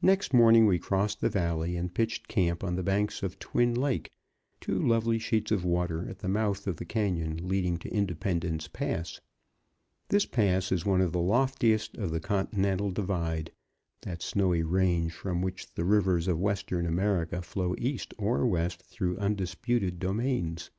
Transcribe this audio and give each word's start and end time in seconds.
Next 0.00 0.32
morning 0.32 0.64
we 0.64 0.78
crossed 0.78 1.20
the 1.20 1.28
valley 1.28 1.76
and 1.76 1.92
pitched 1.94 2.26
camp 2.26 2.64
on 2.64 2.74
the 2.74 2.82
banks 2.82 3.22
of 3.22 3.38
Twin 3.38 3.74
Lake, 3.74 4.10
two 4.62 4.80
lovely 4.80 5.18
sheets 5.18 5.50
of 5.52 5.62
water 5.62 6.08
at 6.08 6.20
the 6.20 6.28
mouth 6.30 6.66
of 6.66 6.76
the 6.78 6.86
canyon 6.86 7.46
leading 7.48 7.76
to 7.80 7.90
Independence 7.92 8.66
Pass. 8.68 9.20
This 10.08 10.24
pass 10.24 10.72
is 10.72 10.86
one 10.86 11.02
of 11.02 11.12
the 11.12 11.20
loftiest 11.20 11.98
of 11.98 12.12
the 12.12 12.18
Continental 12.18 12.90
Divide 12.90 13.52
that 14.00 14.22
snowy 14.22 14.62
range 14.62 15.12
from 15.12 15.42
which 15.42 15.70
the 15.74 15.84
rivers 15.84 16.28
of 16.28 16.40
Western 16.40 16.86
America 16.86 17.42
flow 17.42 17.74
east 17.76 18.14
or 18.16 18.46
west 18.46 18.80
through 18.82 19.18
undisputed 19.18 19.98
domains. 19.98 20.70